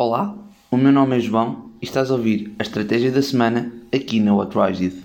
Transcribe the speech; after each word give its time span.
Olá, 0.00 0.32
o 0.70 0.76
meu 0.76 0.92
nome 0.92 1.16
é 1.16 1.18
João 1.18 1.72
e 1.82 1.84
estás 1.84 2.08
a 2.08 2.14
ouvir 2.14 2.54
a 2.56 2.62
estratégia 2.62 3.10
da 3.10 3.20
semana 3.20 3.72
aqui 3.92 4.20
na 4.20 4.32
What 4.32 4.56
Rise 4.56 4.84
It. 4.84 5.04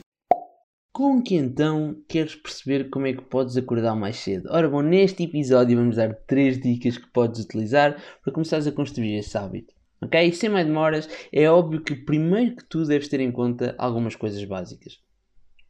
Com 0.93 1.19
que 1.19 1.33
então 1.33 1.95
queres 2.07 2.35
perceber 2.35 2.91
como 2.91 3.07
é 3.07 3.13
que 3.13 3.23
podes 3.23 3.57
acordar 3.57 3.95
mais 3.95 4.17
cedo? 4.17 4.49
Ora 4.51 4.69
bom, 4.69 4.83
neste 4.83 5.23
episódio 5.23 5.75
vamos 5.75 5.95
dar 5.95 6.13
três 6.27 6.61
dicas 6.61 6.95
que 6.95 7.11
podes 7.11 7.43
utilizar 7.43 7.99
para 8.23 8.31
começares 8.31 8.67
a 8.67 8.71
construir 8.71 9.15
esse 9.15 9.35
hábito. 9.35 9.73
Ok? 9.99 10.31
Sem 10.33 10.49
mais 10.51 10.67
demoras, 10.67 11.09
é 11.33 11.49
óbvio 11.49 11.83
que 11.83 11.95
primeiro 11.95 12.55
que 12.55 12.69
tu 12.69 12.85
deves 12.85 13.07
ter 13.07 13.19
em 13.19 13.31
conta 13.31 13.73
algumas 13.79 14.15
coisas 14.15 14.45
básicas. 14.45 14.99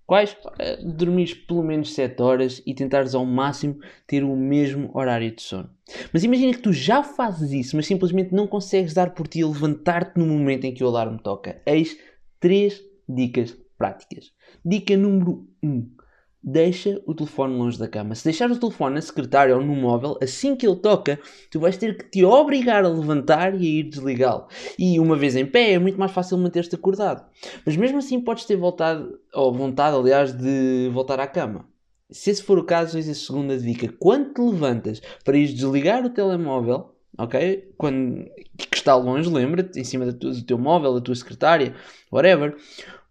Quais? 0.06 0.36
Dormires 0.84 1.34
pelo 1.34 1.64
menos 1.64 1.94
7 1.94 2.22
horas 2.22 2.62
e 2.66 2.74
tentares 2.74 3.16
ao 3.16 3.26
máximo 3.26 3.80
ter 4.06 4.24
o 4.24 4.36
mesmo 4.36 4.92
horário 4.94 5.34
de 5.34 5.42
sono. 5.42 5.70
Mas 6.12 6.24
imagina 6.24 6.54
que 6.54 6.62
tu 6.62 6.74
já 6.74 7.04
fazes 7.04 7.52
isso, 7.52 7.76
mas 7.76 7.88
simplesmente 7.88 8.34
não 8.34 8.46
consegues 8.46 8.94
dar 8.94 9.14
por 9.14 9.28
ti 9.28 9.42
a 9.42 9.48
levantar-te 9.48 10.20
no 10.20 10.26
momento 10.26 10.66
em 10.66 10.74
que 10.74 10.84
o 10.84 10.88
alarme 10.88 11.20
toca. 11.24 11.62
Eis 11.66 11.98
3 12.40 12.82
dicas 13.08 13.58
práticas. 13.78 14.32
Dica 14.64 14.96
número 14.98 15.48
1 15.64 16.03
deixa 16.44 17.02
o 17.06 17.14
telefone 17.14 17.56
longe 17.56 17.80
da 17.80 17.88
cama. 17.88 18.14
Se 18.14 18.26
deixar 18.26 18.52
o 18.52 18.60
telefone 18.60 18.96
na 18.96 19.02
secretária 19.02 19.56
ou 19.56 19.64
no 19.64 19.76
móvel, 19.76 20.18
assim 20.22 20.56
que 20.56 20.68
ele 20.68 20.76
toca, 20.76 21.18
tu 21.50 21.60
vais 21.60 21.78
ter 21.78 21.98
que 21.98 22.10
te 22.10 22.26
obrigar 22.26 22.84
a 22.84 22.90
levantar 22.90 23.56
e 23.56 23.66
a 23.66 23.80
ir 23.80 23.84
desligá-lo. 23.84 24.48
E 24.78 25.00
uma 25.00 25.16
vez 25.16 25.36
em 25.36 25.46
pé 25.46 25.72
é 25.72 25.80
muito 25.80 25.98
mais 25.98 26.12
fácil 26.12 26.38
manter-te 26.38 26.76
acordado. 26.76 27.26
Mas 27.66 27.78
mesmo 27.78 28.00
assim 28.00 28.20
podes 28.20 28.44
ter 28.46 28.58
voltado, 28.58 29.18
ou 29.34 29.54
vontade, 29.54 29.96
aliás, 29.96 30.34
de 30.34 30.90
voltar 30.92 31.20
à 31.20 31.28
cama. 31.28 31.66
Se 32.12 32.30
esse 32.30 32.44
for 32.44 32.60
o 32.60 32.66
caso, 32.66 32.98
eis 32.98 33.08
a 33.08 33.14
segunda 33.14 33.58
dica. 33.58 33.92
Quando 33.98 34.34
te 34.34 34.42
levantas 34.42 35.02
para 35.24 35.38
ir 35.38 35.48
desligar 35.48 36.06
o 36.06 36.10
telemóvel, 36.10 36.94
ok? 37.18 37.74
Quando, 37.78 38.26
que 38.58 38.76
está 38.78 38.96
longe, 38.96 39.30
lembra-te, 39.30 39.80
em 39.80 39.84
cima 39.84 40.12
do 40.12 40.46
teu 40.46 40.58
móvel, 40.58 40.94
da 40.94 41.02
tua 41.02 41.16
secretária, 41.16 41.74
whatever, 42.12 42.56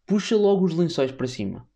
puxa 0.07 0.37
logo 0.37 0.67
os 0.67 0.77
lençóis 0.77 1.11
para 1.11 1.27
cima 1.27 1.67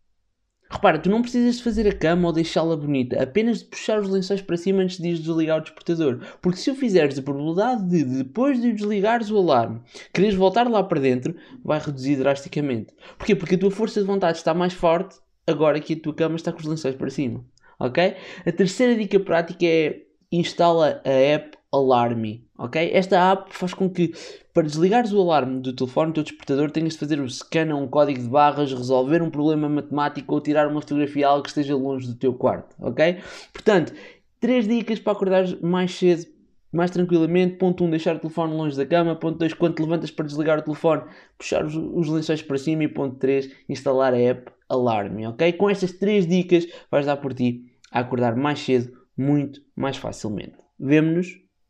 Repara, 0.68 0.98
tu 0.98 1.08
não 1.08 1.22
precisas 1.22 1.56
de 1.56 1.62
fazer 1.62 1.86
a 1.86 1.92
cama 1.92 2.26
ou 2.26 2.32
deixá-la 2.32 2.76
bonita, 2.76 3.22
apenas 3.22 3.60
de 3.60 3.66
puxar 3.66 4.00
os 4.00 4.08
lençóis 4.08 4.42
para 4.42 4.56
cima 4.56 4.82
antes 4.82 4.98
de 4.98 5.16
desligar 5.16 5.58
o 5.58 5.60
despertador. 5.60 6.20
Porque 6.42 6.58
se 6.58 6.70
o 6.70 6.74
fizeres, 6.74 7.18
a 7.18 7.22
probabilidade 7.22 7.88
de, 7.88 8.04
depois 8.04 8.60
de 8.60 8.72
desligares 8.72 9.30
o 9.30 9.38
alarme, 9.38 9.80
quereres 10.12 10.34
voltar 10.34 10.68
lá 10.68 10.82
para 10.82 11.00
dentro, 11.00 11.36
vai 11.64 11.78
reduzir 11.78 12.16
drasticamente. 12.16 12.92
Porquê? 13.16 13.36
Porque 13.36 13.54
a 13.54 13.58
tua 13.58 13.70
força 13.70 14.00
de 14.00 14.06
vontade 14.06 14.38
está 14.38 14.52
mais 14.52 14.72
forte 14.72 15.16
agora 15.46 15.78
que 15.78 15.94
a 15.94 16.00
tua 16.00 16.14
cama 16.14 16.34
está 16.34 16.52
com 16.52 16.58
os 16.58 16.66
lençóis 16.66 16.96
para 16.96 17.10
cima. 17.10 17.44
Ok? 17.78 18.16
A 18.44 18.52
terceira 18.52 18.96
dica 18.96 19.20
prática 19.20 19.64
é 19.64 20.00
instala 20.32 21.00
a 21.04 21.10
app 21.10 21.55
Alarme, 21.72 22.46
ok? 22.56 22.90
Esta 22.92 23.32
app 23.32 23.54
faz 23.54 23.74
com 23.74 23.90
que, 23.90 24.14
para 24.54 24.62
desligares 24.62 25.12
o 25.12 25.20
alarme 25.20 25.60
do 25.60 25.74
telefone, 25.74 26.12
do 26.12 26.14
teu 26.14 26.22
despertador, 26.22 26.70
tenhas 26.70 26.94
de 26.94 26.98
fazer 26.98 27.20
o 27.20 27.28
scan 27.28 27.72
a 27.72 27.76
um 27.76 27.88
código 27.88 28.20
de 28.20 28.28
barras, 28.28 28.72
resolver 28.72 29.20
um 29.22 29.30
problema 29.30 29.68
matemático 29.68 30.34
ou 30.34 30.40
tirar 30.40 30.68
uma 30.68 30.80
fotografia 30.80 31.28
algo 31.28 31.42
que 31.42 31.48
esteja 31.48 31.76
longe 31.76 32.06
do 32.06 32.14
teu 32.14 32.32
quarto, 32.34 32.74
ok? 32.80 33.18
Portanto, 33.52 33.92
três 34.40 34.66
dicas 34.66 34.98
para 34.98 35.12
acordares 35.12 35.60
mais 35.60 35.94
cedo, 35.94 36.26
mais 36.72 36.90
tranquilamente. 36.90 37.56
Ponto 37.56 37.82
1, 37.84 37.86
um, 37.86 37.90
deixar 37.90 38.16
o 38.16 38.18
telefone 38.18 38.54
longe 38.54 38.76
da 38.76 38.86
cama. 38.86 39.16
Ponto 39.16 39.38
2, 39.38 39.54
quando 39.54 39.74
te 39.74 39.82
levantas 39.82 40.10
para 40.10 40.26
desligar 40.26 40.58
o 40.58 40.62
telefone, 40.62 41.02
puxar 41.38 41.64
os, 41.64 41.74
os 41.74 42.08
lençóis 42.08 42.42
para 42.42 42.58
cima. 42.58 42.84
E 42.84 42.88
ponto 42.88 43.16
3, 43.16 43.50
instalar 43.68 44.12
a 44.14 44.18
app 44.18 44.50
Alarme, 44.68 45.26
ok? 45.28 45.52
Com 45.52 45.70
estas 45.70 45.92
três 45.92 46.26
dicas 46.26 46.66
vais 46.90 47.06
dar 47.06 47.18
por 47.18 47.32
ti 47.32 47.72
a 47.90 48.00
acordar 48.00 48.34
mais 48.34 48.58
cedo, 48.58 48.92
muito 49.16 49.62
mais 49.76 49.96
facilmente. 49.96 50.54
Vemo-nos 50.78 51.45